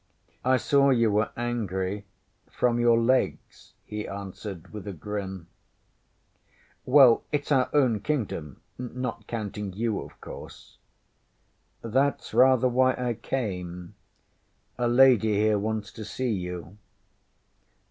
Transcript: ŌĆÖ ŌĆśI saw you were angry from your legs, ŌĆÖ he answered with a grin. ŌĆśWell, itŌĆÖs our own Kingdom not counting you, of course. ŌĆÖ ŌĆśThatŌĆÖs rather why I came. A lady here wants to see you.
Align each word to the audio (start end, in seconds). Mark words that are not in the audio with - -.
ŌĆÖ 0.43 0.51
ŌĆśI 0.55 0.59
saw 0.61 0.89
you 0.89 1.11
were 1.11 1.29
angry 1.37 2.05
from 2.49 2.79
your 2.79 2.99
legs, 2.99 3.73
ŌĆÖ 3.85 3.85
he 3.85 4.07
answered 4.07 4.73
with 4.73 4.87
a 4.87 4.93
grin. 4.93 5.45
ŌĆśWell, 6.87 7.21
itŌĆÖs 7.31 7.51
our 7.51 7.69
own 7.71 7.99
Kingdom 7.99 8.61
not 8.79 9.27
counting 9.27 9.71
you, 9.73 10.01
of 10.01 10.19
course. 10.19 10.79
ŌĆÖ 11.83 11.91
ŌĆśThatŌĆÖs 11.91 12.33
rather 12.33 12.67
why 12.67 12.95
I 12.97 13.13
came. 13.13 13.93
A 14.79 14.87
lady 14.87 15.35
here 15.35 15.59
wants 15.59 15.91
to 15.91 16.03
see 16.03 16.31
you. 16.33 16.77